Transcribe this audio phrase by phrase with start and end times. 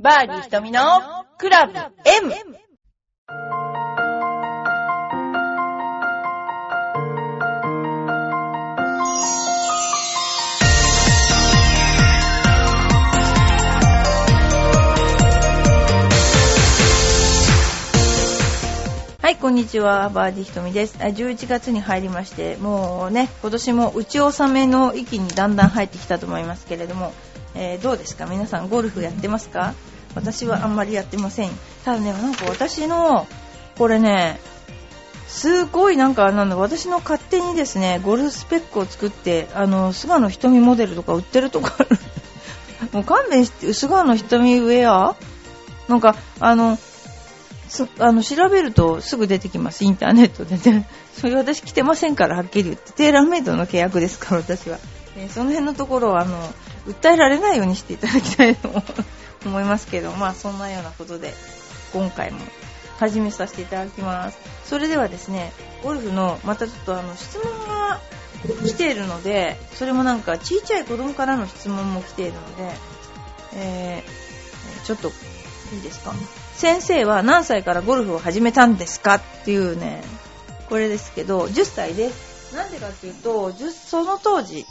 [0.00, 0.80] バーディー瞳の
[1.38, 2.32] クラブ M!
[19.20, 20.10] はい、こんにちは。
[20.10, 20.96] バーディーひとみです。
[20.98, 27.12] 11月に入りまして、もうね、今年も打ち納めの域にだんだん入ってきたと思いますけれども、
[27.60, 28.26] えーどうですか？
[28.26, 29.74] 皆さんゴルフやってますか？
[30.14, 31.50] 私はあんまりやってません。
[31.84, 33.26] ただね、なんか私の、
[33.76, 34.38] これね、
[35.26, 36.56] すごいなんかなんだ。
[36.56, 41.98] 私の勝手にですねゴルフスペックを作ってあの菅野瞳モデルとか売ってるとこある。
[42.92, 45.16] もう勘弁して菅野瞳ウェア？
[45.88, 46.78] なんかあの
[47.68, 49.84] すあの調べるとすぐ出てきます。
[49.84, 50.88] インターネットでね。
[51.20, 52.92] それ私着てませんからはっきり言って。
[52.92, 54.78] テーラーメイドの契約ですから私は、
[55.16, 56.38] えーその辺のところをあの
[56.88, 58.70] 訴えられないようにしていただきたいと
[59.44, 61.34] 思いますけどまあそんなようなことで
[61.92, 62.40] 今回も
[62.98, 64.38] 始めさせていただきます。
[64.64, 65.52] それではですね、
[65.84, 68.00] ゴルフのまたちょっとあの質問が
[68.66, 72.70] 来ているので、それもなんか小さい子供からの質問も来ているので、
[73.54, 74.28] えー
[74.84, 75.08] ちょっと
[75.74, 76.12] いいですか？
[76.54, 79.14] 先生は何歳からゴルフを始めたんですか？
[79.14, 80.02] っていうね、
[80.68, 82.54] これですけど、10歳です。
[82.54, 84.66] なんでかっていうと、その当時、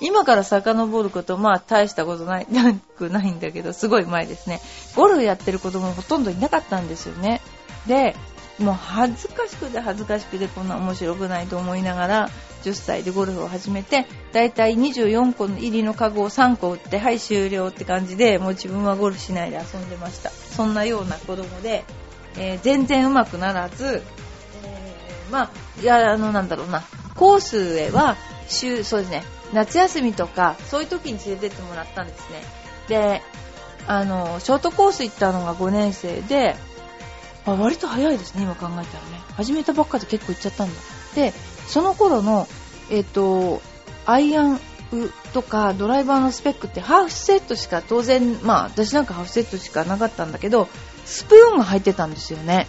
[0.00, 4.60] 今から遡ること、まあ大したことない、なくないんだけど、すごい前ですね。
[4.96, 7.40] ゴルフやってる子供ほとんどいなかったんですよね。
[7.86, 8.16] で、
[8.58, 12.28] もう恥ずかしくて恥ずかしくてこんな面白くないと思いながら
[12.62, 21.84] 10歳でゴルフを始めてだいたい24個入りのカゴを3個打ってはい終了って感じでもう自分はゴルフしないで遊んでましたそんなような子供で、
[22.36, 24.02] えー全然上手くならず、
[24.64, 26.82] えーまあいやあのなんだろうな
[27.16, 28.16] コースへは
[28.48, 32.42] 週そうですね夏休みとかそういう時に連れてってもらったんですね
[32.88, 33.22] で
[33.86, 36.56] あのショートコース行ったのが5年生で
[37.44, 38.84] あ割と早いですね、今考えたらね。
[39.36, 40.74] 始めたばっかで結構行っちゃったんだ。
[41.14, 41.32] で、
[41.66, 42.46] その頃の、
[42.90, 43.60] えっ、と、
[44.06, 44.60] アイアン
[45.32, 50.68] とかドライバーのスペックってハーフセットしか当然、まあ私なんかハーフセットしかなかったんだけど、
[51.04, 52.68] スプーンが入ってたんですよね。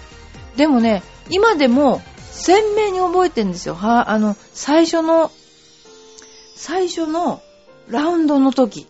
[0.56, 3.76] でもね、今でも鮮明に覚えてるんですよ。
[3.76, 5.32] は、あの、最初の、
[6.56, 7.42] 最初の
[7.90, 8.88] ラウンドの時、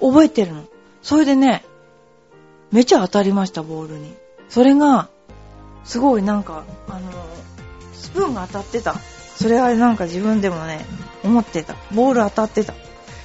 [0.00, 0.64] 覚えてるの。
[1.00, 1.64] それでね、
[2.70, 4.14] めちゃ当たりました、ボールに。
[4.48, 5.08] それが、
[5.84, 7.00] すごいなんか、あの、
[7.94, 8.94] スプーンが当たってた。
[9.36, 10.84] それはなんか自分でもね、
[11.24, 11.76] 思ってた。
[11.94, 12.74] ボール当たってた。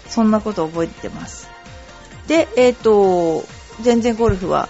[0.07, 1.49] そんなこと覚えてます。
[2.27, 3.43] で、えっ、と、
[3.81, 4.69] 全然ゴルフは、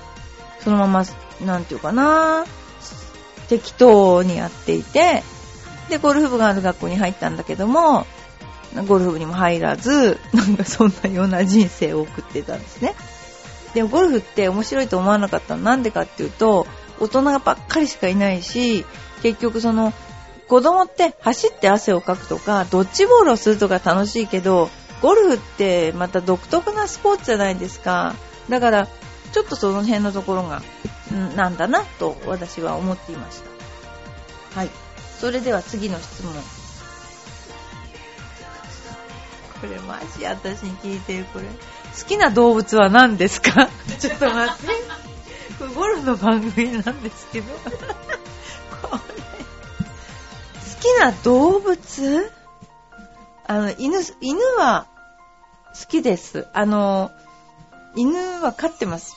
[0.60, 1.04] そのまま、
[1.46, 2.46] なんていうかな、
[3.48, 5.24] 適当にやっていて、
[5.90, 8.06] で、ゴルフ部がある学校に入ったんだけども、
[8.88, 12.96] ゴルフにも入らず、 なんかそんなような人生を送ってたんですね。
[13.74, 15.64] でもゴルフって面白いと思わなかったの。
[15.64, 16.68] なんでかっていうと
[17.00, 18.86] 大人がばっかりしかいないし
[19.22, 19.94] 結局その
[20.48, 24.70] 子供って走って汗をかくとかドッジボールをするとか楽しいけど
[25.02, 28.16] ゴルフってまた独特なスポーツじゃないですか。
[28.50, 28.88] だから
[29.32, 30.64] ちょっとその辺のところが
[31.36, 33.42] なんだなと私は思っていまし
[34.54, 34.60] た。
[34.60, 34.70] はい。
[35.20, 36.34] それでは次の質問。
[39.62, 41.52] これマジ私に聞いてるこれ好
[42.08, 43.68] きな動物は何ですか？
[44.00, 44.74] ちょっと待って。
[45.58, 47.48] これゴルフの番組なんですけど。
[48.82, 48.98] これ。
[48.98, 49.00] 好
[50.80, 52.32] きな動物？
[53.48, 54.86] あの、犬、犬は
[55.80, 56.48] 好きです。
[56.54, 57.12] あの、
[57.96, 59.16] 犬は飼ってます。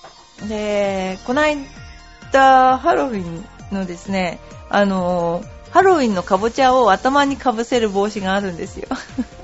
[0.48, 4.38] で、この間、ハロウィンのですね、
[4.70, 8.88] あの、ハロウィンのかぼちゃを頭にかぶせる帽子があるんですよ。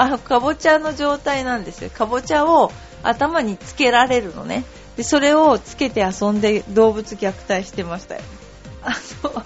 [0.00, 1.90] あかぼちゃの状態なんですよ。
[1.90, 2.72] かぼちゃを
[3.02, 4.64] 頭につけられるのね。
[4.96, 8.20] で、それをつけて遊んで動物虐待してましたよ。
[8.82, 8.90] あ
[9.22, 9.42] の、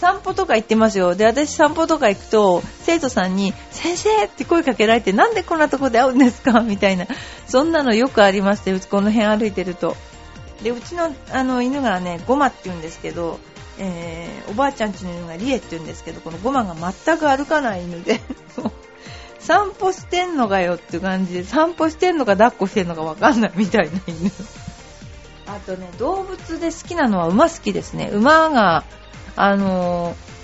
[0.00, 1.14] 散歩とか行ってますよ。
[1.14, 6.60] で、私散歩とか行くと、生徒さんに、先生って声かけられて、なんでこんなとこで会うんですか？
[6.60, 7.06] みたいな。
[7.46, 9.96] そんなのよくありまして、うちこの辺歩いてると。
[10.62, 13.38] で、うちのあの犬がね、ゴマって言うんですけど、
[13.78, 18.20] えー、おばあちゃんちの犬がリエって言うんですけど、このゴマが全く歩かない犬で、
[19.46, 24.30] 散歩してんのかよって感じで、散歩してんのか抱っこしてんのかわかんないみたいな犬。
[25.46, 28.10] あとね、動物で好きなのは馬好きですね。
[28.12, 28.84] 馬が、
[29.36, 30.34] あのー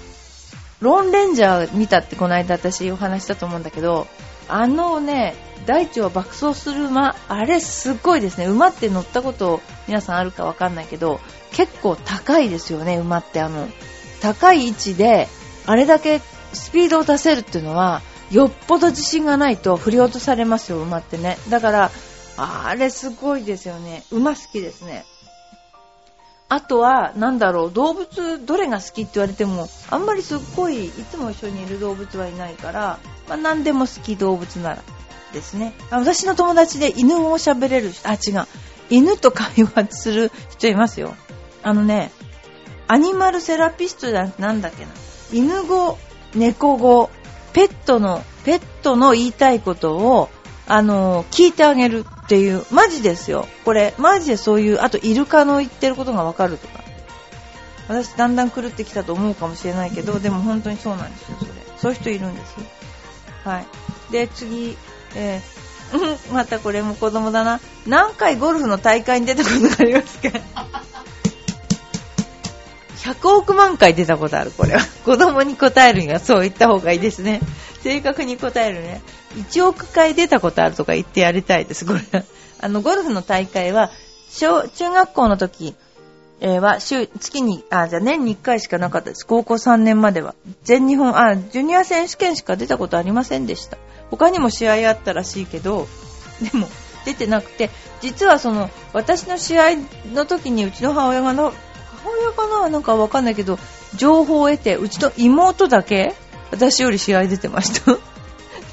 [0.81, 4.07] ロンレンジャー見たってこの間私お話したと思うんだけど、
[4.49, 5.35] あのね、
[5.67, 8.47] 大地を爆走する馬、あれすっごいですね。
[8.47, 11.21] 馬って乗ったこと皆さんあるかわかんないけど、
[11.53, 13.69] 結構高いですよね、馬ってあの、
[14.23, 15.29] 高い位置で、
[15.67, 16.23] あれだけ
[16.55, 18.01] スピードを出せるっていうのは、
[18.31, 21.39] よっぽど自信がないと振り落とされますよ、馬ってね。
[21.49, 21.91] だから、
[22.37, 24.05] あれすごいですよね。
[24.11, 25.05] 馬好きですね。
[26.49, 32.99] あとは、なんだろう、動物、どれが好きって言われても、あんまりすっごい、いつも一緒にいる動物はいないから、
[33.29, 34.83] まあ、何でも好き動物なら
[35.33, 35.75] ですね。
[35.91, 38.47] 私の友達で犬を喋れる、あ、違う。
[38.91, 41.15] 犬と会話する人いますよ。
[41.63, 42.11] あのね、
[42.89, 44.91] アニマルセラピストじゃなんだっけな。
[45.33, 45.99] 犬語、
[46.35, 47.11] 猫語、
[47.53, 50.29] ペットの、ペットの言いたいことを、
[50.67, 53.49] あの、聞いてあげるっていう、マジですよ。
[53.65, 56.81] これ、マジでそういう、あとイルカの言ってることがわかるとか。
[57.89, 61.51] 私、だんだん狂ってきたと思うかもしれないけど、でも本当にそうなんですよ、それ。
[61.77, 62.67] そういう人いるんですよ。
[63.45, 63.67] はい。
[64.13, 64.77] で、次、
[65.17, 67.61] えー、 またこれも子供だな。
[67.87, 70.29] 何回ゴルフの大会に出たことがありますか？
[73.01, 74.81] 100億万回出たことある、これは。
[75.05, 77.41] 子供に答えるにはそう言った方がいいですね。
[77.83, 79.01] 正確に答えるね。
[79.37, 82.25] 1億回出たことあるとか言ってやりたいです、これ。
[82.61, 83.91] あの、ゴルフの大会は、
[84.29, 85.75] 小、中学校の時、
[86.41, 89.27] えー、は、週、月に、あ、じゃ年に1回しかなかったです。
[89.27, 90.35] 高校3年までは。
[90.65, 93.79] 全日本、あ、ジュニア選手権しか出たことありませんでした。
[94.11, 95.87] 他にも試合あったらしいけど、
[96.41, 96.69] でも、
[97.05, 97.71] 出てなくて、
[98.01, 99.65] 実はその、私の試合
[100.13, 101.53] の時にうちの母親がの、
[102.05, 102.69] 母親かな？
[102.69, 103.59] なんかわかんないけど、
[103.95, 106.15] 情報を得て、うちの妹だけ、
[106.51, 107.93] 私より試合出てました。
[107.93, 107.99] で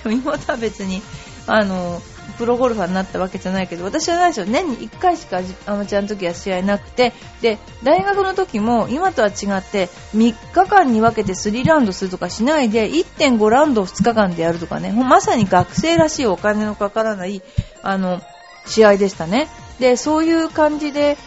[0.05, 1.01] も妹は別に、
[1.47, 2.01] あの、
[2.37, 4.45] プロゴルファーになったわけじゃないけど、私はないですよ。
[4.45, 17.41] 年に1回しかアマチュアの時は試合なくて、で、大学の時も今とは違って3日間に分けて3ラウンドするとかしないで、1.5ラウンドを2日間でやるとかね、まさに学生らしいお金のかからない、
[17.81, 18.21] あの、
[18.67, 19.47] 試合でしたね。
[19.79, 21.17] で、そういう感じで、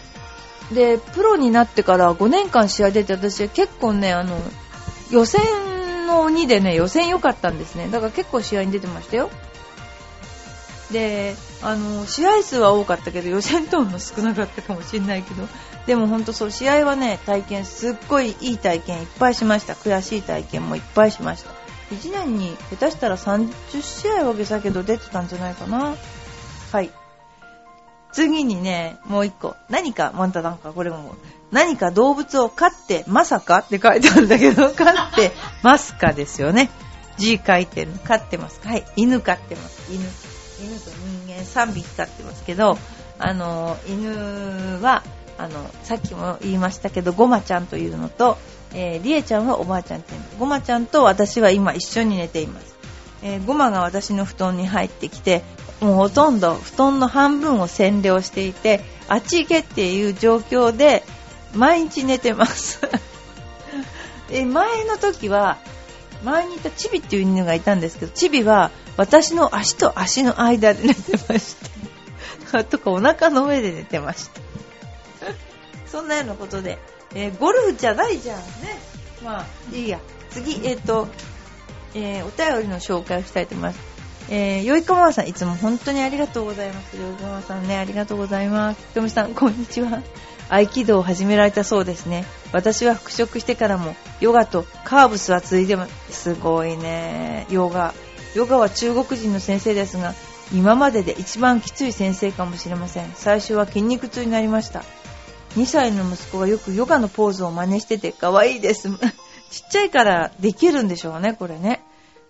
[0.73, 4.37] で、プロになってから5年間試合出て、私は結構ね、あの、
[5.11, 5.41] 予選
[6.07, 7.89] の2でね、予選良かったんですね。
[7.89, 9.29] だから結構試合に出てましたよ。
[10.91, 15.47] で、あの、試合数は多かったけど、予選等も少なかったかもしれないけど、
[15.85, 19.73] でも本当そう、試合はね、体験、すっごいいい体験いっぱいしました。
[19.73, 21.51] 悔しい体験もいっぱいしました。
[21.91, 25.95] 1年に下手したら30試合はけたけど出てたんじゃないかな。
[26.71, 26.91] はい。
[28.11, 29.55] 次にね、もう一個。
[29.69, 31.15] 何か、またなんかこれも、
[31.51, 33.59] 何か動物を飼って、まさか？
[33.59, 35.31] って書いてあるんだけど、 飼って
[35.63, 36.69] ますかですよね。
[37.17, 37.91] 字書いてる。
[38.03, 38.69] 飼ってますか？
[38.69, 38.85] はい。
[38.95, 39.91] 犬飼ってます。
[39.91, 40.03] 犬。
[40.61, 40.91] 犬と
[41.25, 42.77] 人間3匹飼ってますけど、
[43.19, 45.03] あの、犬は、
[45.37, 48.37] あの、さっきも言いましたけど、ごまちゃんというのと、
[48.73, 50.25] えー、りえちゃんはおばあちゃんっていうの。
[50.39, 52.75] ごまちゃんと私は今一緒に寝ています。
[53.23, 55.43] えー、ごまが私の布団に入ってきて、
[55.81, 61.03] もうほとんど布団の半分を占領していて、あっち行けっていう状況で、
[61.53, 62.79] 毎日寝てます
[64.31, 65.57] え前の時は、
[66.23, 71.55] 前にいたチビっていう犬がいたんですけど、チビは私の足と足の間で寝てまし
[72.51, 72.63] た。
[72.63, 74.41] とかお腹の上で寝てました。
[75.91, 76.77] そんなようなことで、
[77.15, 78.43] えー、ゴルフじゃないじゃんね。
[79.23, 79.99] まあ、いいや。
[80.29, 81.07] 次、えっ、ー、と、
[81.95, 83.90] えー、お便りの紹介をしたいと思います。
[84.29, 86.97] えー、よいかまさん、いつも本当にありがとうございます。
[86.97, 88.81] よいかまさんね、ありがとうございます。
[88.81, 90.01] ひとみさん、こんにちは。
[90.49, 92.25] 合気道を始められたそうですね。
[92.51, 96.33] 私は復職してからも、ヨガとカーブスは続いてます。
[96.33, 97.47] すごいね。
[97.49, 97.93] ヨガ。
[98.35, 100.13] ヨガは中国人の先生ですが、
[100.53, 103.11] 今までで一番きつい先生かもしれません。
[103.15, 104.83] 最初は筋肉痛になりました。
[105.55, 108.89] 2歳の息子がよくヨガのポーズを真似してて可愛いです。
[109.49, 111.81] ちっちゃいからできるんでしょうね、これね。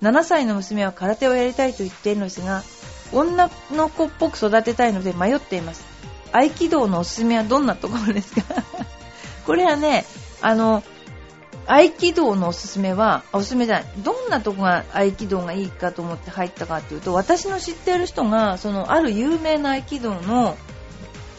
[0.01, 2.63] 7歳の娘は空手をやりたいと言っているのですが、
[3.13, 5.83] 女の子っぽく育てたいので迷っています。
[6.31, 8.41] 合気道のおすすめはどんなところですか？
[9.45, 10.05] これはね、
[10.41, 10.81] あの、
[11.67, 20.57] 合気道のおすすめは、おすすめじゃない、どんなとこが合気道がいいかと思って入ったかっていうと、私の知っている人が、その、ある有名な合気道の、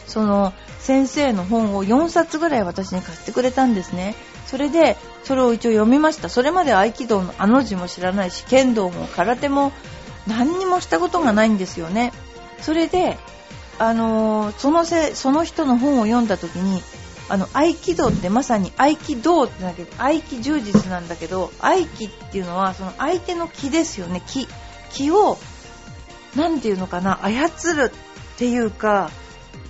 [0.07, 4.15] その、先生の本を4冊ぐらい私に貸してくれたんですね。
[4.45, 6.29] それで、それを一応読みました。
[6.29, 9.71] それまで合気道のあの字も知らないし、剣道も空手も
[10.27, 12.13] 何にもしたことがないんですよね。
[12.61, 13.17] それで、
[13.79, 16.83] あのー、そのせ、その人の本を読んだ時に、
[17.29, 24.47] あの、合気道ってまさに合気道ってだけど、合気充実なんだけど、合気っていうのは、その相手の気ですよね、気。
[24.91, 25.37] 気を、
[26.35, 29.09] なんていうのかな、操るっていうか、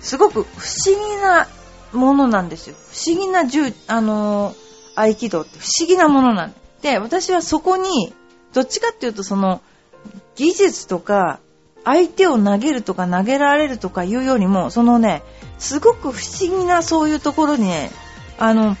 [0.00, 1.48] すごく不思議な
[1.94, 2.76] ものなんですよ。
[2.92, 8.12] 不思議な銃、あのー、合気道って不思議なものなんで、私はそこに、
[8.52, 9.60] どっちかっていうとその、
[10.36, 11.40] 技術とか、
[11.84, 15.22] 相手を投げるとか投げられるとかいうよりも、そのね、
[15.58, 17.90] すごく不思議なそういうところにね、
[18.38, 18.76] あの、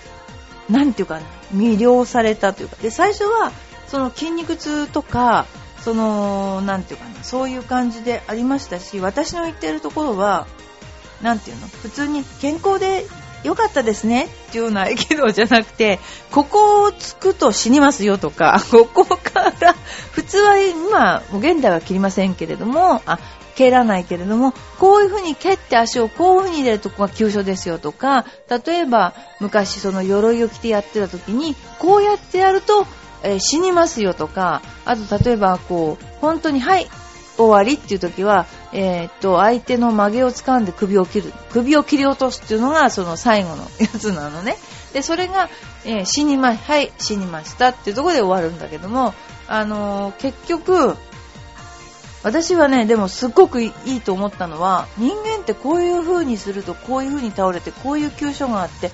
[0.68, 1.20] なんていうか、
[1.54, 3.52] 魅了されたというか、で、最初は、
[3.88, 5.46] その筋肉痛とか、
[5.84, 10.46] その、なんていうかな、そういう感じでありましたし、私の言ってるところは、
[11.24, 13.06] なんていうの、普通に健康で
[13.44, 14.26] 良かったですね。
[14.26, 15.98] っていうような合気道じゃなくて、
[16.30, 19.74] ここをつくと死にますよとか、 ここから、
[20.12, 23.18] 普通は今、現代は切りませんけれども、あ、
[23.54, 28.26] 蹴らないけれども、こういう風に蹴って足をこういう風に入れるとこが急所ですよとか、
[28.66, 32.86] 例えば昔その鎧を着てやってた時に、こうやってやると、
[33.22, 36.88] えー、死にますよとか、あと例えばこう、本当に、はい、
[37.36, 41.32] 終わりっていう時は、えー、っと、相手の曲げを掴んで首を切る。
[41.50, 44.56] 首を切り落とすっていうのがその最後のやつなのね。
[44.92, 45.48] で、それが、
[45.84, 49.14] えー、死にま、はい、死にましたっていうところで終わるんだけども、
[49.46, 50.96] あのー、結局、
[52.24, 58.90] 私はね、でもすっごくいいと思ったのは、人間ってこういう風にするとこういう風に倒れて、こういう急所があって、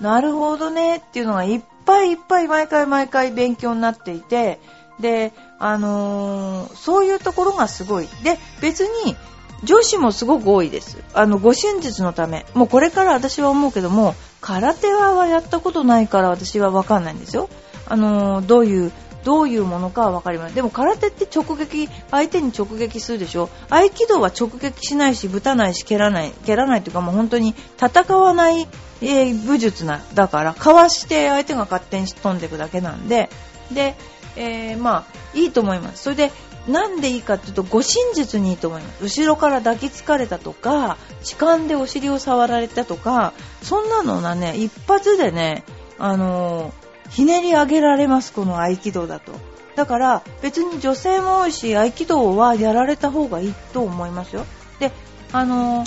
[0.00, 4.58] なるほどねっていうのがいっぱいいっぱい毎回毎回勉強になっていて、
[5.00, 5.32] で、
[5.64, 8.08] あのー、そういうところがすごい。
[8.24, 9.16] で、別に、
[9.62, 10.98] 女子もすごく多いです。
[11.14, 12.44] あの、ご真実のため。
[12.54, 17.48] もうこれから私は思うけども、空手はやったことないから私はわかんないんですよ。
[17.86, 18.92] あのー、どういう
[19.24, 20.54] どういうものかは分かります。
[20.54, 28.68] でも空手って直撃、相手に直撃するでしょ合気道は直撃しないし、ぶたないし、蹴らない、蹴らないというかもう本当に戦わない、
[29.00, 33.30] えー、武術な、だから、かわして相手が勝手に飛んでいくだけなんで、
[33.70, 33.94] で、
[34.36, 36.02] えー、まあ、いいと思います。
[36.04, 36.32] それで、
[36.68, 39.02] なんでいいかっていうと、護身術にいいと思います。
[39.02, 45.64] 後ろから抱きつかれたとか、痴漢でお尻を触られたとか、そんなのはね、一発でね、
[45.98, 46.81] あのー
[47.12, 49.32] ひねり上げられます、この合気道だと。
[49.76, 54.44] だから別に女性も多いし合気道はやられた方がいいと思いますよ。
[54.78, 54.92] で、
[55.32, 55.84] あの、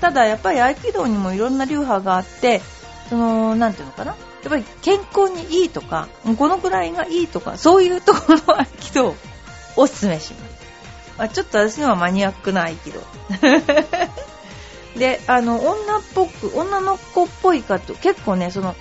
[0.00, 2.60] ただやっぱり合気道にもいろんな流派があって、
[3.08, 4.12] その、なていうのかな。
[4.12, 9.16] やっぱり健康にいいとか、このくらいがいいとか、そういうところの合気道を
[9.76, 10.56] おすすめします。
[11.18, 13.00] あ、ちょっと私のはマニアックな合気道。
[14.98, 18.74] で、あの、女っぽく、女の子っぽいかと、結構ね、その、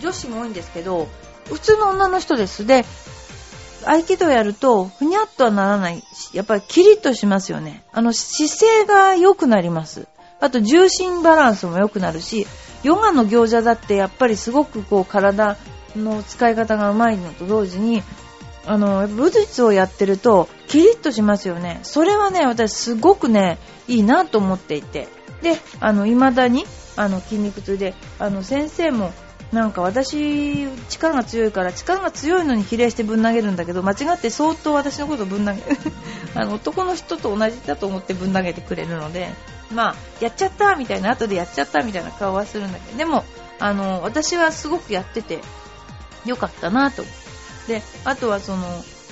[0.00, 1.08] 女子も多いんですけど、
[1.50, 2.66] 普通の女の人です。
[2.66, 2.84] で、
[3.86, 7.82] 合気道やると、ふにゃっとはならないし、やっぱりキリッとしますよね。
[7.92, 10.06] あの、姿勢が良くなります。
[10.40, 12.46] あと、重心バランスも良くなるし、
[12.82, 15.56] ヨガの行者だってやっぱりすごくこう、体
[15.96, 18.02] の使い方がうまいのと同時に、
[18.66, 21.80] あの、武術をやってると、キリッとしますよね。
[21.82, 25.08] それはね、私すごくね、いいなと思っていて。
[25.42, 26.66] で、あの、未だに、
[26.96, 29.12] あの、筋肉痛で、あの、先生も、
[29.52, 35.62] なんか私、力が強いから力が強いのに比例してぶん投げるんだけど間違って相当私のことぶん投げ
[36.34, 39.28] あの男の人と同じだと思ってぶん投げてくれるので、
[39.72, 43.24] まあ、やっちゃったみたいな後でやっちゃったみたいな顔はするんだけどでも
[43.58, 45.40] あの私はすごくやってて
[46.24, 47.04] よかったなと。
[47.66, 48.66] であとはその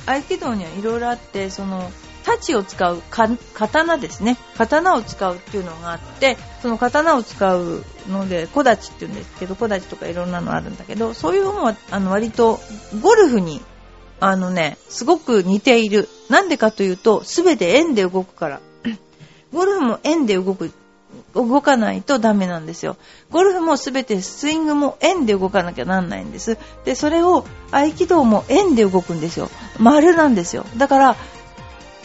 [0.07, 1.90] 合気道にはいろいろあってその
[2.28, 3.02] 太刀を使う
[3.54, 4.37] 刀ですね。
[4.58, 12.61] 刀を使うっていうのがあって、その刀を使うので、小立ちって言うんですけど、小立ちとかいろんなのあるんだけど、そういうのは、あの、割と、
[13.00, 13.62] ゴルフに、
[14.20, 16.08] あのね、すごく似ている。
[16.28, 18.61] なんでかというと、すべて円で動くから。
[19.54, 20.70] ゴルフも円で動く、
[21.35, 22.97] 動かないとダメなんですよ。
[23.30, 26.58] ゴルフもすべてスイングも円で動かなきゃなんないんです。
[26.85, 29.49] で、それを合気道も円で動くんですよ。
[29.78, 30.66] 丸なんですよ。
[30.76, 31.16] だから、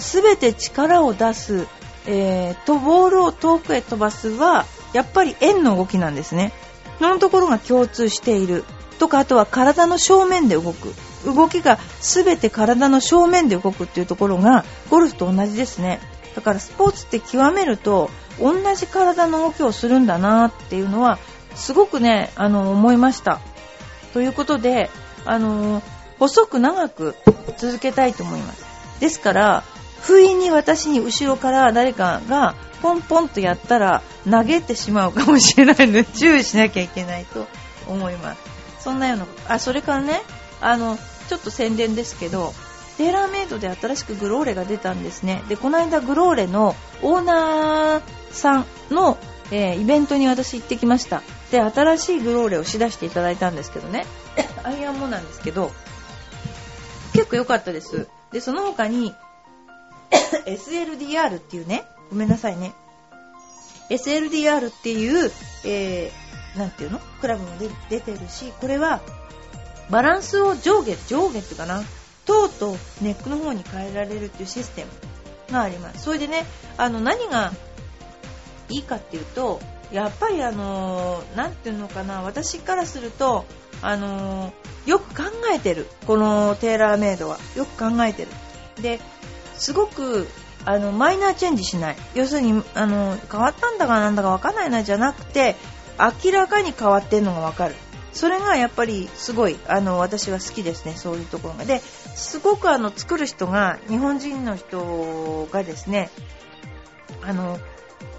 [0.04, 1.68] 全て力を出す、
[2.06, 6.54] えー、とボールを遠くへ飛ばすはやっぱり円の動きなんですね。
[7.00, 8.64] そのところが共通している。
[9.00, 10.94] とかあとは体の正面で動く。
[11.26, 16.00] 動きが全て体の正面で動くっていうところがゴルフと同じですね。
[16.36, 21.18] だからスポーツって極めると同じ体の動きをするんだなっていうのは
[21.56, 23.40] すごくね、あの、思いました。
[24.14, 24.90] ということで、
[25.26, 25.82] あの、
[26.20, 27.16] 細く長く
[27.58, 28.66] 続けたいと思います。
[29.00, 29.64] ですから、
[30.04, 37.48] 不意に私に後ろから誰かがポンポンとやったら投げてしまうかもしれないので 注意しなきゃいけないと
[37.88, 38.40] 思います。
[38.80, 40.22] そんなようなあ、それからね、
[40.60, 40.98] あの、
[41.30, 42.54] ちょっと宣伝ですけど、
[42.98, 45.42] テーラーメイドで新しくグローレが出たんですね。
[45.48, 49.18] で、この間グローレのオーナーさんの、
[49.52, 51.24] えー、イベントに私行ってきました。
[51.52, 54.06] で、新しいグローレをしだしていただいたんですけどね、
[54.64, 55.72] アイアンもなんですけど、
[57.14, 58.08] 結構良かったです。
[58.32, 59.16] で、その他に、
[60.46, 62.74] SLDR っていうね、ごめんなさいね。
[63.90, 65.32] SLDR っていう、
[65.66, 67.00] えー、なんていうの？
[67.22, 67.50] クラブも
[67.90, 69.02] 出てるし、これは、
[69.90, 71.84] バランスを上下、上下っていうかな、
[72.26, 76.04] 塔とネックの方に変えられるっていうシステムがあります。
[76.04, 76.46] それでね、
[76.78, 77.52] あの、何が
[78.70, 79.60] いいかっていうと、
[79.92, 83.46] やっぱりあのー、なんていうのかな、私からすると、
[83.82, 85.88] あのー、よく考えてる。
[86.08, 87.38] このテーラーメイドは。
[87.56, 88.30] よく考えてる。
[88.82, 89.00] で、
[89.58, 90.28] すごく
[90.66, 91.96] あのマイナーチェンジしない。
[92.16, 95.56] 要するにあの変わったんだかなんだか分かんないなじゃなくて
[96.24, 97.76] 明らかに変わってるのが分かる。
[98.14, 100.94] それがやっぱりすごいあの私は好きですね。
[100.96, 101.66] そういうところが。
[101.66, 106.10] ですごくあの作る人が日本人の人がですね
[107.22, 107.60] あの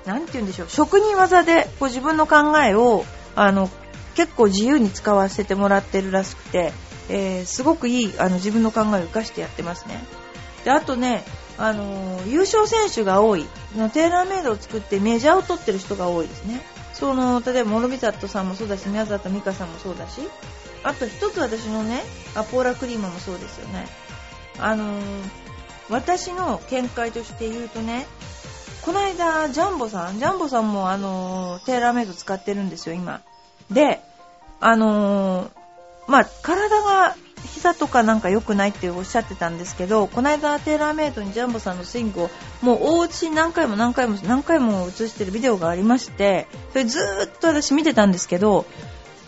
[0.05, 0.69] なて言うんでしょう。
[0.69, 3.05] 職人技でこう自分の考えを
[3.37, 3.71] あの
[4.15, 6.73] 結構自由に使わせてもらってるらしくて、
[7.09, 10.05] えー、すごくいいあの自分の考えを生かしてやってますね。
[10.65, 11.25] であとね
[11.57, 13.45] あの優勝選手が多い。
[13.93, 16.61] テーラーメイドを作ってメジャーを取ってる人が多いですね。
[16.93, 20.21] その例えば諸見里さんもそうだし宮里美香さんもそうだし。
[20.85, 22.03] あと一つ私のね
[22.35, 23.87] アポーラクリームもそうですよね。
[24.59, 25.03] あのー、
[25.89, 28.07] 私の見解として言うとね
[28.83, 33.23] この間ジャンボさんジャンボさんもあのー、テーラーメイド使ってるんですよ今。
[33.71, 34.01] で
[34.61, 35.51] あの、
[36.07, 37.17] まあ体が
[37.53, 42.31] 膝とかなんか良くないっておっしゃってたんですけどこの間テーラーメイドにジャンボさんのスイングを
[42.63, 46.99] もうお家に何回も何回も何回も映してるビデオがありましてそれず
[47.35, 48.67] っと私見てたんですけど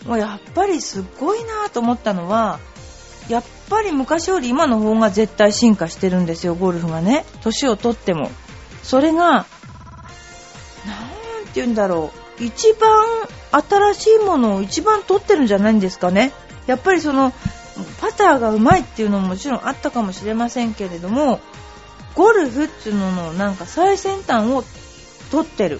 [0.05, 2.59] もうやっぱりすごいなと思ったのは
[3.29, 7.25] やっぱり昔より今の方が絶対進化してるんですよゴルフがね。
[7.41, 8.31] 年を取っても。
[8.83, 9.45] それが
[10.85, 12.43] 何て言うんだろう。
[12.43, 12.89] 一番
[13.51, 16.31] 新しいものを一番取ってるんじゃないんですかね。
[16.67, 17.33] やっぱりその
[17.99, 21.39] パターがうまいっていうのももちろんあったかもしれませんけれども
[22.15, 24.63] ゴルフっていうののなんか最先端を
[25.31, 25.79] 取ってる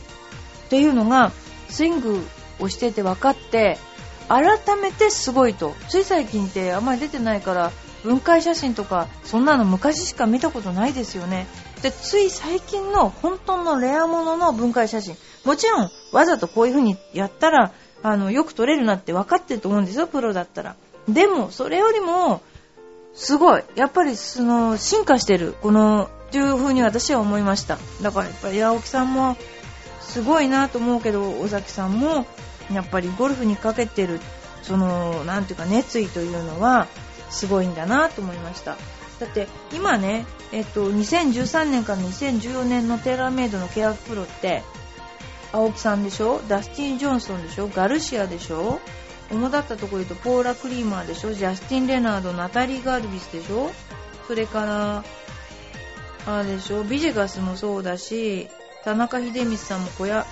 [0.67, 1.31] っていうのが
[1.69, 2.25] スイング
[2.59, 3.77] をしてて分かって
[4.27, 5.73] 改めてすごいと。
[5.87, 7.71] つい最近ってあんまり出てないから
[8.03, 11.47] 分解写真とかそんなの昔しか見たことないですよね。
[11.81, 15.15] でつい最近の本当のレアものの分解写真。
[15.45, 17.71] もちろんわざとこういう風にやったら
[18.03, 20.75] あのよく撮れるなって分かってると思うんですよプロだったら。
[21.07, 22.41] でも、それよりも、
[23.13, 23.63] すごい。
[23.75, 25.55] やっぱり、その、進化してる。
[25.61, 27.77] この、という風に私は思いました。
[28.01, 29.37] だからやっぱり、青木さんも、
[30.01, 32.25] すごいなと思うけど、尾崎さんも、
[32.71, 34.19] やっぱりゴルフにかけてる、
[34.61, 36.87] その、なんていうか、熱意というのは、
[37.29, 38.77] すごいんだなと思いました。
[39.19, 44.63] だって、今ね、えっと、2013年から2014年のテーラーメイドの契約プロって、
[45.51, 46.41] 青木さんでしょ？
[46.47, 47.67] ダスティン・ジョンソンでしょ？
[47.67, 48.79] ガルシアでしょ？
[49.31, 51.33] 主だったところ言うとポーラ・クリーマーでしょ？
[51.33, 53.71] ジャスティン・レナードナタリー・ガルビスでしょ？
[54.27, 55.03] それから
[56.25, 56.83] あれでしょ？
[56.83, 58.47] ビジェガスもそうだし
[58.83, 60.25] 田中秀光さんも小屋。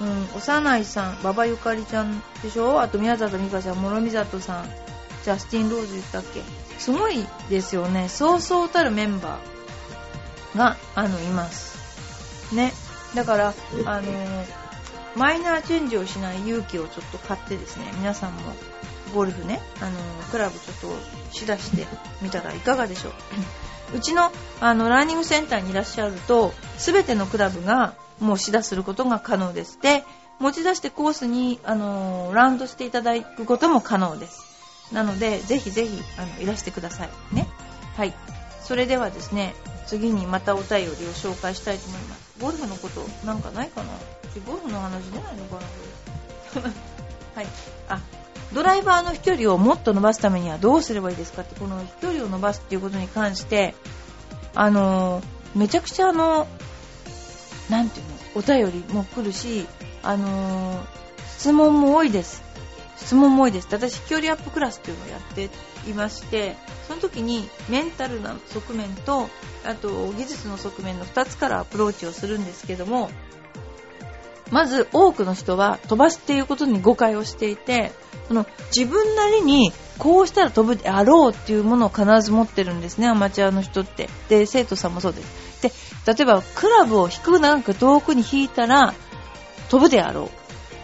[0.00, 2.80] うん、幼いさん、馬場ゆかりちゃんでしょ？
[2.80, 4.64] あと宮里美香ちゃん、諸見里さん、
[5.24, 6.40] ジャスティン・ローズ言ったっけ？
[6.78, 8.08] すごいですよね。
[8.08, 12.54] そうそうたるメンバーが、あの、います。
[12.54, 12.72] ね。
[13.14, 14.59] だから、あのー
[15.16, 18.40] マイナーチェンジをしない勇気をちょっと買ってですね、皆さんも
[19.14, 19.98] ゴルフね、あの、
[20.30, 21.86] クラブちょっとしだして
[22.22, 23.12] みたらいかがでしょう。
[23.96, 29.80] うちの、あの、ラーニングセンターにいらっしゃると、すべてのクラブがもうしだすることが可能です。
[29.80, 30.04] で、
[30.38, 34.44] 持ち出してコースに、あの、ラウンドしていただくことも可能です。
[34.92, 37.10] なので、ぜひぜひ、あの、いらしてください。
[37.32, 37.48] ね。
[37.96, 38.14] はい。
[38.62, 39.54] それではですね、
[39.86, 42.29] 次にまたお便りを紹介したいと思います。
[42.40, 43.90] ゴルフのことなんかないかな？
[44.46, 45.56] ゴルフの話出ないのか
[46.60, 46.62] な？
[47.36, 47.46] はい。
[47.88, 48.00] あ、
[48.52, 53.74] ドライバーの飛距離をもっと伸ばすためにはどうすればいいですかって、この飛距離を伸ばすっていうことに関して、
[54.54, 55.24] あのー、
[55.58, 56.48] めちゃくちゃあの、
[57.68, 59.66] なんていうの、お便りも来るし、
[60.02, 60.86] あのー、
[61.38, 62.42] 質問も多いです。
[62.96, 63.68] 質問も多いです。
[63.70, 65.48] 私、飛距離アップクラスっていうのをやって
[65.86, 69.28] いまして、その時にメンタルな側面と、
[69.64, 73.10] あと技術の側面の2つからアプローチをするんですけども、
[74.50, 77.92] まず多くの人は飛ばすっていうことに誤解をしていて、
[78.28, 84.08] その自分なりにこうしたら飛ぶであろうっていうものを必ず持ってるんですね、アマチュアの人って。
[84.28, 85.62] で、生徒さんもそうです。
[85.62, 85.72] で、
[86.14, 88.94] 例えばクラブを低くなんか遠くに引いたら
[89.68, 90.40] 飛ぶであろう。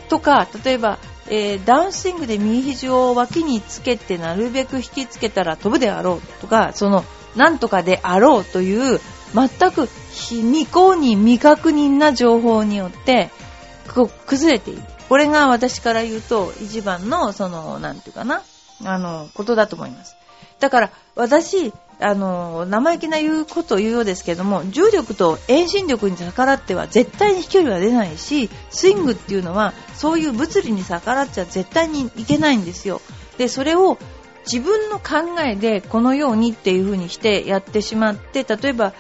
[0.08, 9.00] とか、例えば、えー、ダウンスイングで右肘を脇につけてなるべく引きつけたら飛ぶであろうとか、その、なんとかであろうという、
[9.34, 13.30] 全く未公認、未確認な情報によって
[13.92, 14.82] こ、崩れている。
[15.08, 18.42] これが私から言うと、一番の、その、なんていうかな、
[18.84, 20.16] あの、ことだと思います。
[20.60, 33.00] だから、私、あの、生意気な言うことを言うようですけども、重力と遠心力に逆らっては絶対に飛距離は出ないし、スイングっていうのは、そういう物理に逆らっちゃ絶対にいけないんですよ。
[33.38, 33.98] で、それを
[34.50, 38.92] 自分の考えでこのようにっていう風にしてやってしまって、例えば、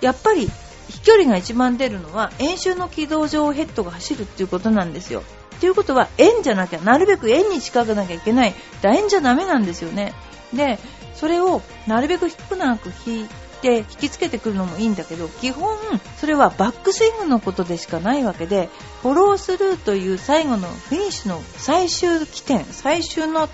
[0.00, 0.50] やっぱり
[0.88, 5.22] 飛距離が一番出るのは円周の軌道上をヘッドが走るっていうことなんですよ。
[5.60, 10.14] ということは円じゃなきゃなるべく円に近くなきゃいけない楕円じゃダメなんですよね。
[10.52, 10.78] で
[11.18, 13.28] それをなるべく低くなく引い
[13.60, 15.76] て引きつけてくるのもいいんだけど基本
[16.16, 18.68] それはバックスイングのことでしかないわけで
[19.02, 23.48] フォロースルーという最後のフィニッシュの最終起点最終の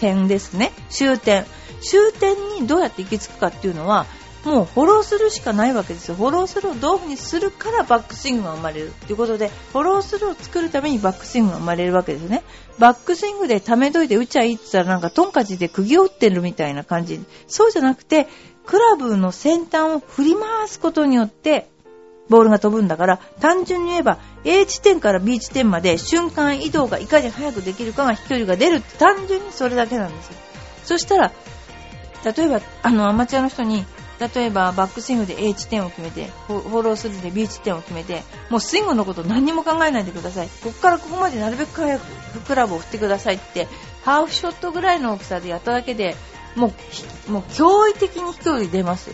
[0.00, 0.72] 点ですね。
[0.88, 1.44] 終点。
[1.82, 4.06] 終点にどうやって行き着くかっていうのは
[4.44, 6.14] もうフォローするしかないわけですよ。
[6.14, 12.42] フォロースルーをどういう風にするからバックスイングが生まれるということで、フォロースルーを作るためにバックスイングが生まれるわけですね。
[12.78, 17.20] バックスイングでためといて打っちゃいいって言ったらなんかトンカチで釘を打ってるみたいな感じ。
[17.48, 18.28] そうじゃなくて、
[18.64, 21.68] クラブの先端を振り回すことによって、
[22.30, 30.34] ボールが飛ぶんだから、単純に言えば A 地点から B 地点まで瞬間移動がいかに早くできるかが飛距離が出るって単純にそれだけなんですよ。
[30.84, 31.32] そしたら、
[32.24, 33.84] 例えば、あの、アマチュアの人に、
[34.20, 40.48] 例えばバックスイングで A 地点を決めて、フォロースルーで B 地点を決めて、もうスイングのこと何にも考えないでください。
[40.62, 43.66] ここからここまでなるべく早くクラブを振ってくださいって、
[44.04, 46.16] ハーフショットぐらいの大きさでやっただけで、
[46.54, 46.72] も
[47.28, 49.10] う、もう驚異的に飛距離出ます。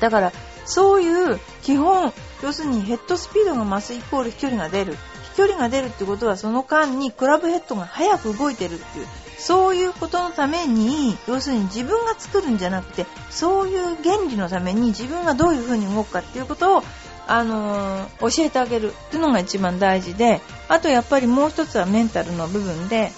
[0.00, 0.32] だから、
[0.64, 4.96] そういう基本、要するにヘッドスピードが増すイコール飛距離が出る。
[5.34, 9.06] 飛距離が出るってことはその間にクラブヘッドが早く動いてるっていう
[9.38, 16.82] そういうことのために要するに自分が作るんじゃなくてそういう原理のために自分がどういうふうに動くかっていうことを
[17.26, 18.92] あのー、教えてあげる。
[18.92, 23.12] っていうのが一番大事であとやっぱりもう一つはメンタルの部分で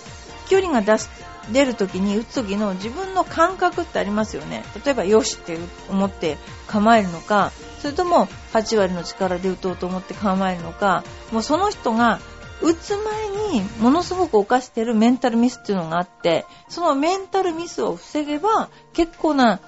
[0.49, 1.11] 距離が出す
[1.51, 4.65] 出るときに打つときの自分の感覚ってありますよね。
[4.85, 12.21] 例えばよしって思って構えるのかそれとも8割の力で打とうと思って構えるのかもうその人が
[12.63, 19.61] 打つ前にものすごく犯してるメンタルミスっていうのがあって、そのメンタルミスを防げば結構な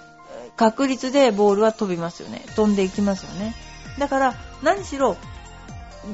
[0.56, 2.44] 確率でボールは飛びますよね。
[2.56, 3.54] 飛んでいきますよね。
[3.98, 5.16] だから何しろ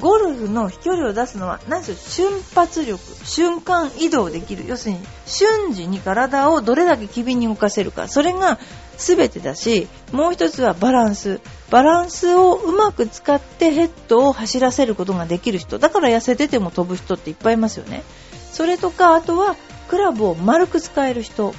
[0.00, 4.64] ゴルフの飛距離を出すのは何しろ瞬発力、瞬間移動できる。
[4.66, 8.08] 要するに瞬時に体をどれだけ機敏に動かせるか。
[8.08, 8.58] それが
[8.96, 11.40] 全てだし、もう一つはバランス。
[11.74, 15.80] バランスをうまく使ってヘッドを走らせることができる人。
[15.80, 18.04] だから痩せてても飛ぶ人っていっぱいいますよね。
[18.52, 19.56] それとか、あとは
[19.88, 21.52] クラブを丸く使える人。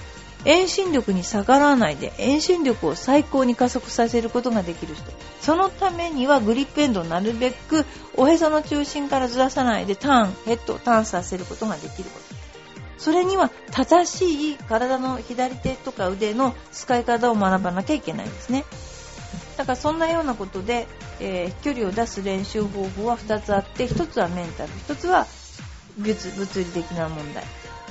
[0.46, 7.84] 遠心力に逆らないで遠心力を最高に加速させることができる人そのためにはグリップエンドをなるべく
[8.16, 12.36] おへその中心からずらさないでターンヘッドをターンさせることができること
[13.00, 18.66] それには正しい体の左手とか腕の使い方を学ばなきゃいけないんですね。
[19.58, 20.88] だからそんなようなことで、
[21.20, 25.28] えー、飛距離を出す練習方法は2つあって、1つはメンタル、1つは
[25.98, 27.44] 物物理的な問題。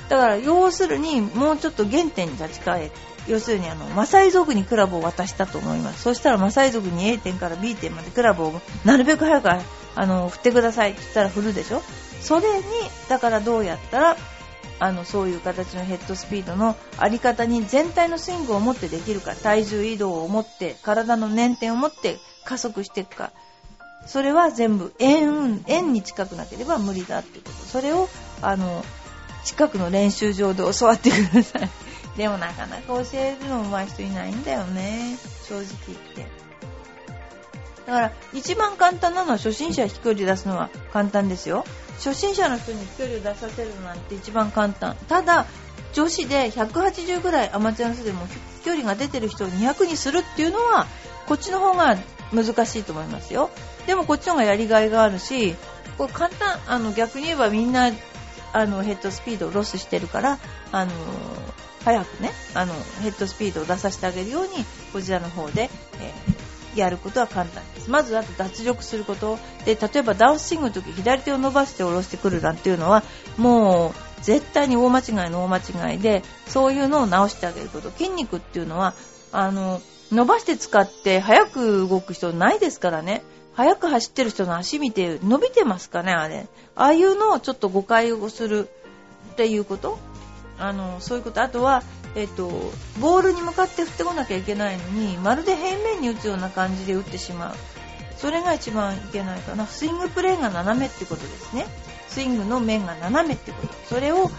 [0.09, 6.03] だから要するにもうちょっと原点に立ち返って、要するにあのマサイ族にクラブを渡したと思います。
[6.03, 11.81] そしたらマサイ族に A 点から B 点までクラブをなるべく早くあの振ってくださいって言ったら振るでしょ
[12.21, 12.63] それに、
[13.09, 14.17] だからどうやったら
[14.79, 23.31] あのそういう形のヘッドスピードのあり方に全体のスイングを持ってできるか体重移動を持って体の捻転を持って加速していくか。
[24.05, 27.51] それは全部円円に近くなければ無理だってこと。
[27.51, 28.07] それを
[28.41, 28.83] あの
[29.43, 31.69] 近くの練習場で教わってください。
[32.17, 35.17] でもなかなか教えるの上手い人いないんだよね。
[35.47, 36.44] 正直言って。
[37.85, 41.65] だから一番簡単なのは初心者飛距離出すのは簡単ですよ。
[41.97, 44.95] 初心者の人に飛距離を出させるなんて一番簡単。
[45.07, 45.45] ただ
[45.93, 50.87] 女子で180ぐらいアマチュアの人でも飛距離が出てる人を200にするっていうのは
[51.27, 51.97] こっちの方が
[52.33, 53.49] 難しいと思いますよ。
[53.85, 55.55] でもこっちの方がやりがいがあるし
[55.97, 57.91] これ簡単あの逆に言えばみんな
[58.51, 60.39] あのヘッドスピードをロスしてるから
[60.71, 60.91] あの
[61.83, 65.69] 早くねあのヘッドスピードを出させてあげるようにこちらの方で、
[65.99, 66.34] えー
[66.79, 67.89] やることは簡単です。
[67.89, 69.37] まずあと脱力すること。
[69.65, 73.03] で、例えばダウンスイングの時左手を伸ばして下ろしてくるなんていうのは、
[73.37, 77.91] もう絶対に大間違いの大間違いで、そういうのを直してあげること。
[77.91, 78.93] 筋肉っていうのは、
[79.31, 83.23] あの、伸ばして使って早く動く人ないですからね。
[83.55, 86.47] 速く走ってる人の足見て伸びてますかね、あれ。
[86.75, 88.69] ああいうのをちょっと誤解をする
[89.31, 89.97] っていうこと。
[90.59, 91.41] あの、そういうこと。
[91.41, 91.83] あとは、
[92.15, 92.49] えっと、
[92.99, 97.55] ボールに向かって振ってこなきゃいけないのにまるで平面に打つような感じで打ってしまう。
[98.17, 99.67] それが一番いけないかな。
[99.67, 101.65] スイングプレーが斜めってことですね。
[102.07, 103.73] スイングの面が斜めってこと。
[103.87, 104.31] それを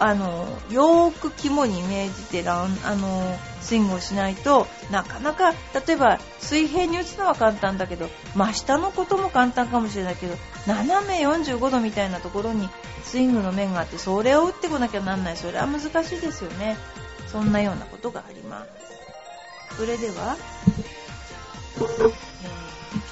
[0.00, 10.34] あのよーく肝にイメージてランあのスイングをしないとなかなか例えば水平に打つのは簡単だけど真下のことも簡単かもしれないけど
[10.66, 12.70] 斜め45度みたいなところに
[13.04, 15.36] スイングの面があってそれを打ってこなきゃなんない。
[15.36, 16.78] それは難しいですよね。
[17.30, 19.76] そんなようなことがあります。
[19.76, 20.36] それでは、
[21.76, 22.12] えー、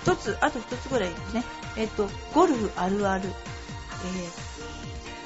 [0.03, 1.45] 一つ、あと一つぐらいですね。
[1.77, 3.29] えっ、と、ゴルフあるある。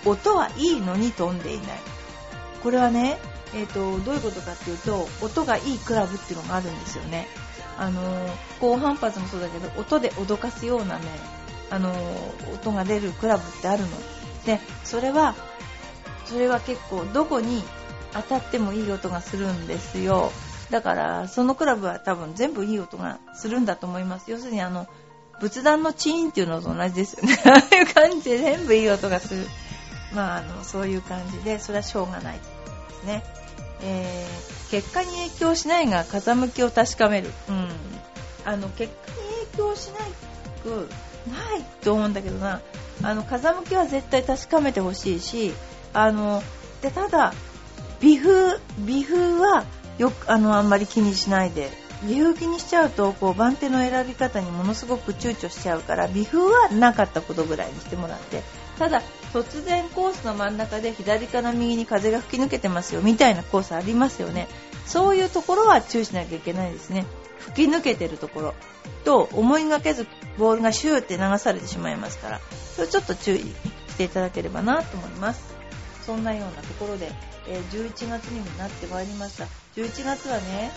[0.05, 1.81] えー、音はいいのに飛んでいない。
[2.63, 3.19] これはね、
[3.55, 7.27] えっ、と、どういうことかっていうと、音がいいクラブっていうのがあるんですよね。
[7.79, 8.01] あの
[8.61, 11.05] 高反発もそうだけど音で脅かすようなね
[11.71, 11.93] あの
[12.55, 13.89] 音が出るクラブってあるの
[14.45, 15.35] でそれは
[16.27, 17.63] それは結構どこに
[18.13, 20.33] 当たってもいい音がするんですよ。
[20.71, 24.31] だからそのクラブは多分全部いい音がするんだと思います。
[24.31, 24.87] 要するにあの
[25.41, 27.39] 仏壇のチーンっていうのと同じですよね。
[27.45, 29.47] ああいう感じで全部いい音がする。
[30.15, 32.45] まああのそういう感じでそれはしょうがないで
[32.95, 33.23] すね。
[33.85, 37.69] えー、結果に影響しないが風向きを確かめる、うん、
[38.45, 40.13] あの結果に影響しない
[40.63, 40.89] く
[41.29, 42.61] ないと思うんだけどな。
[43.03, 45.53] あの風向きは絶対確かめてほしいし
[45.93, 46.43] あの
[46.83, 47.35] でただ
[48.03, 49.65] 微風微風は
[49.99, 51.71] よくあのあんまり気にしないで。
[52.05, 58.43] 微風気にしちゃうとこう番手の選び方にものすごく躊躇しちゃうから微風はなかったことぐらいにしてもらって。
[58.79, 64.49] ただ突然コースの真ん中で左から右に風が吹き抜けてますよみたいなコースありますよね。
[64.85, 67.07] そういうところは注意しなきゃいけないですね。
[67.39, 68.55] 吹き抜けてるところ。
[69.05, 70.07] と思いがけず
[70.39, 72.41] ボールがシューって流されてしまいますから。
[72.75, 75.52] それちょっと注意していただければなと思います。
[76.05, 77.11] そんなようなところで、
[77.49, 79.45] え、11月にもなってまいりました。
[79.77, 80.71] 11月はね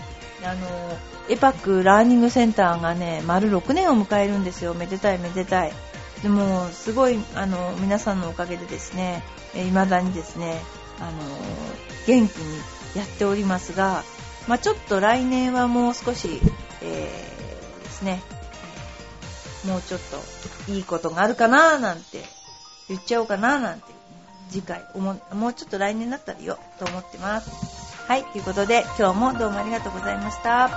[0.43, 0.67] あの
[1.29, 4.73] エパックラーニングセンターがね丸6年を迎えるんですよ。
[4.73, 5.73] めでたいめでたい。
[6.21, 10.61] でもすごいあの皆さんのおかげでですね未だにですね
[10.99, 11.17] あの
[12.07, 12.57] 元気に
[12.95, 14.03] やっておりますが、
[14.47, 16.39] まあ、ちょっと来年はもう少し、
[16.81, 18.21] えー、ですね
[19.65, 19.99] もうちょっ
[20.67, 22.23] といいことがあるかななんて
[22.87, 23.94] 言っちゃおうかななんて
[24.49, 27.49] 次回ももうちょっと来年だったらいいよと思ってます。
[28.07, 30.69] はいということで今日もどうもありがとうございました。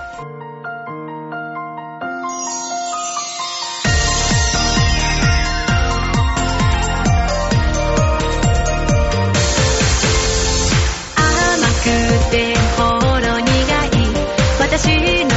[14.60, 15.30] 私の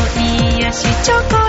[0.60, 1.41] 癒しチョコ。